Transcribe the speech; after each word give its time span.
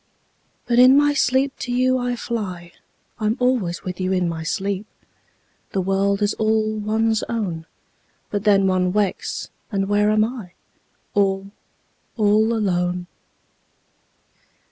5 0.61 0.61
But 0.67 0.79
in 0.79 0.97
my 0.97 1.13
sleep 1.13 1.53
to 1.59 1.71
you 1.71 1.99
I 1.99 2.15
fly: 2.15 2.71
I'm 3.19 3.37
always 3.39 3.83
with 3.83 3.99
you 4.01 4.11
in 4.11 4.27
my 4.27 4.41
sleep! 4.41 4.87
The 5.73 5.81
world 5.81 6.23
is 6.23 6.33
all 6.39 6.73
one's 6.75 7.21
own. 7.29 7.67
But 8.31 8.43
then 8.43 8.65
one 8.65 8.93
wakes, 8.93 9.51
and 9.71 9.87
where 9.87 10.09
am 10.09 10.23
I? 10.23 10.53
All, 11.13 11.51
all 12.17 12.51
alone. 12.51 13.05